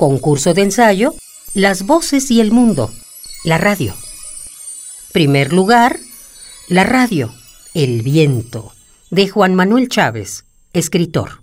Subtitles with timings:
[0.00, 1.14] Concurso de ensayo,
[1.52, 2.90] Las voces y el mundo,
[3.44, 3.94] la radio.
[5.12, 5.98] Primer lugar,
[6.68, 7.34] la radio,
[7.74, 8.72] El viento,
[9.10, 11.39] de Juan Manuel Chávez, escritor.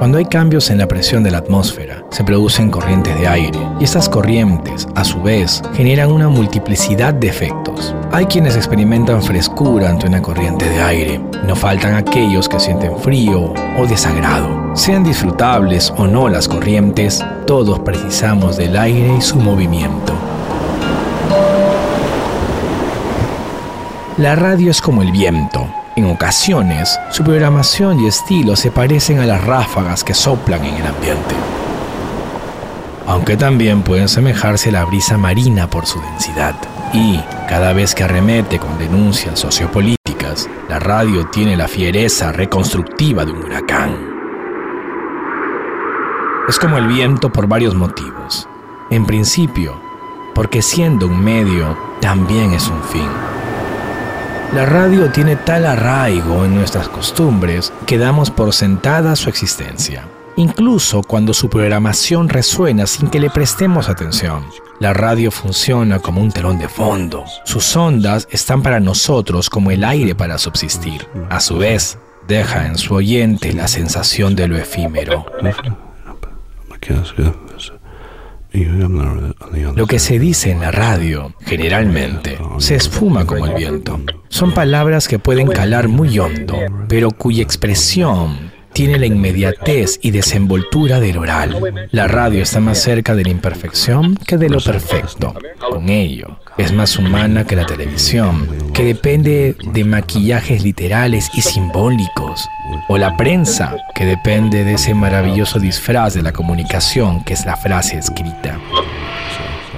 [0.00, 3.84] Cuando hay cambios en la presión de la atmósfera, se producen corrientes de aire y
[3.84, 7.94] estas corrientes, a su vez, generan una multiplicidad de efectos.
[8.10, 13.52] Hay quienes experimentan frescura ante una corriente de aire, no faltan aquellos que sienten frío
[13.76, 14.74] o desagrado.
[14.74, 20.14] Sean disfrutables o no las corrientes, todos precisamos del aire y su movimiento.
[24.16, 25.69] La radio es como el viento,
[26.00, 30.86] en ocasiones, su programación y estilo se parecen a las ráfagas que soplan en el
[30.86, 31.34] ambiente.
[33.06, 36.54] Aunque también pueden semejarse a la brisa marina por su densidad.
[36.92, 43.32] Y, cada vez que arremete con denuncias sociopolíticas, la radio tiene la fiereza reconstructiva de
[43.32, 43.96] un huracán.
[46.48, 48.48] Es como el viento por varios motivos.
[48.90, 49.80] En principio,
[50.34, 53.39] porque siendo un medio, también es un fin.
[54.52, 61.02] La radio tiene tal arraigo en nuestras costumbres que damos por sentada su existencia, incluso
[61.02, 64.44] cuando su programación resuena sin que le prestemos atención.
[64.80, 67.24] La radio funciona como un telón de fondo.
[67.44, 71.06] Sus ondas están para nosotros como el aire para subsistir.
[71.28, 75.26] A su vez, deja en su oyente la sensación de lo efímero.
[78.52, 84.00] Lo que se dice en la radio, generalmente, se esfuma como el viento.
[84.28, 86.56] Son palabras que pueden calar muy hondo,
[86.88, 91.88] pero cuya expresión tiene la inmediatez y desenvoltura del oral.
[91.90, 95.34] La radio está más cerca de la imperfección que de lo perfecto.
[95.58, 102.48] Con ello, es más humana que la televisión, que depende de maquillajes literales y simbólicos,
[102.88, 107.56] o la prensa, que depende de ese maravilloso disfraz de la comunicación que es la
[107.56, 108.58] frase escrita.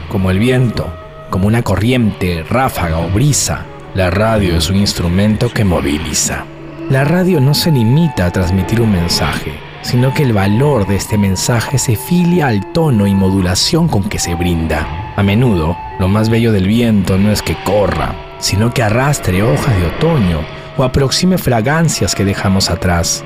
[0.08, 0.92] Como el viento,
[1.30, 3.64] como una corriente, ráfaga o brisa,
[3.94, 6.44] la radio es un instrumento que moviliza.
[6.90, 11.16] La radio no se limita a transmitir un mensaje, sino que el valor de este
[11.16, 15.14] mensaje se filia al tono y modulación con que se brinda.
[15.16, 19.76] A menudo, lo más bello del viento no es que corra, sino que arrastre hojas
[19.76, 20.40] de otoño
[20.76, 23.24] o aproxime fragancias que dejamos atrás.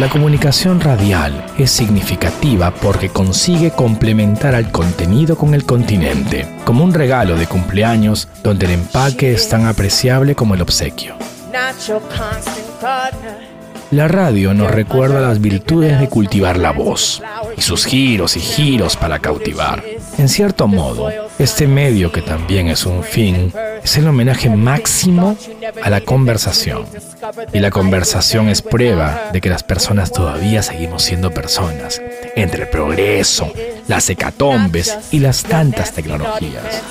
[0.00, 6.92] La comunicación radial es significativa porque consigue complementar al contenido con el continente, como un
[6.92, 11.14] regalo de cumpleaños donde el empaque es tan apreciable como el obsequio.
[13.92, 17.22] La radio nos recuerda las virtudes de cultivar la voz
[17.56, 19.84] y sus giros y giros para cautivar.
[20.18, 23.52] En cierto modo, este medio que también es un fin
[23.84, 25.36] es el homenaje máximo
[25.80, 26.86] a la conversación.
[27.52, 32.02] Y la conversación es prueba de que las personas todavía seguimos siendo personas,
[32.34, 33.52] entre el progreso,
[33.88, 36.82] las hecatombes y las tantas tecnologías.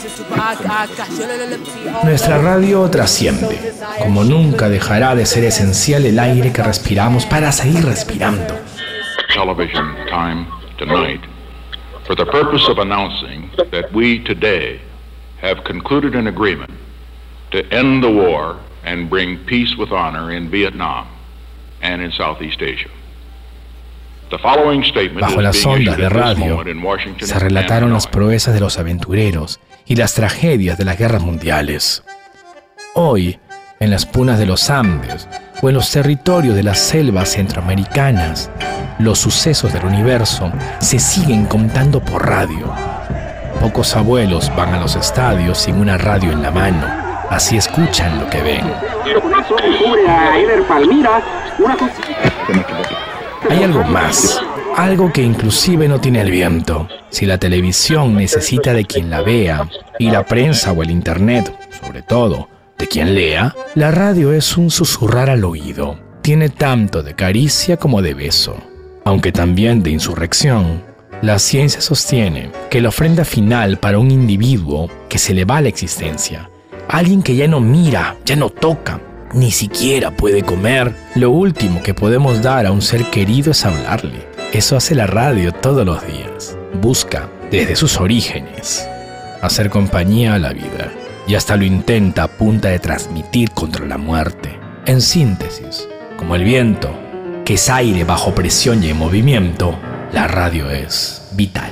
[2.04, 7.86] Nuestra radio trasciende, como nunca dejará de ser esencial el aire que respiramos para seguir
[7.86, 8.56] respirando.
[9.34, 10.46] Television time
[10.78, 11.22] tonight
[12.06, 14.80] for the purpose of announcing that we today
[15.42, 16.72] have concluded an agreement
[17.52, 21.08] to end the war and bring peace with honor in Vietnam
[21.82, 22.90] and in Southeast Asia.
[25.20, 26.64] Bajo las ondas de radio
[27.20, 32.04] se relataron las proezas de los aventureros y las tragedias de las guerras mundiales.
[32.96, 33.40] Hoy,
[33.80, 35.28] en las punas de los Andes
[35.62, 38.50] o en los territorios de las selvas centroamericanas,
[39.00, 42.74] los sucesos del universo se siguen contando por radio.
[43.60, 46.86] Pocos abuelos van a los estadios sin una radio en la mano,
[47.30, 48.74] así escuchan lo que ven.
[53.50, 54.42] Hay algo más,
[54.76, 56.88] algo que inclusive no tiene el viento.
[57.10, 62.02] Si la televisión necesita de quien la vea, y la prensa o el internet, sobre
[62.02, 66.00] todo, de quien lea, la radio es un susurrar al oído.
[66.22, 68.56] Tiene tanto de caricia como de beso,
[69.06, 70.84] aunque también de insurrección.
[71.22, 75.70] La ciencia sostiene que la ofrenda final para un individuo que se le va la
[75.70, 76.50] existencia,
[76.90, 79.00] alguien que ya no mira, ya no toca,
[79.34, 80.94] ni siquiera puede comer.
[81.16, 84.28] Lo último que podemos dar a un ser querido es hablarle.
[84.52, 86.58] Eso hace la radio todos los días.
[86.82, 88.88] Busca, desde sus orígenes,
[89.42, 90.92] hacer compañía a la vida.
[91.28, 94.60] Y hasta lo intenta a punta de transmitir contra la muerte.
[94.86, 95.88] En síntesis,
[96.18, 96.94] como el viento,
[97.46, 99.78] que es aire bajo presión y en movimiento,
[100.12, 101.72] la radio es vital.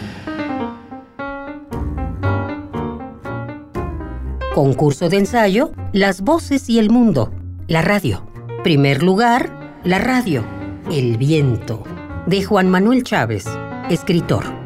[4.56, 7.32] Concurso de ensayo, Las voces y el mundo,
[7.72, 8.28] la radio.
[8.66, 10.44] Primer lugar, la radio,
[10.92, 11.86] El viento,
[12.26, 13.46] de Juan Manuel Chávez,
[13.90, 14.61] escritor.